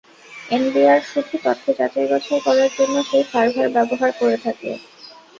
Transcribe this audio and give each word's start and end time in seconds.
NBR 0.49 1.01
শুধু 1.07 1.35
তথ্য 1.45 1.65
যাচাই-বাছাই 1.79 2.39
করার 2.45 2.69
জন্য 2.77 2.95
সেই 3.09 3.23
সার্ভার 3.31 3.67
ব্যবহার 3.75 4.11
করে 4.19 4.37
থাকে। 4.45 4.69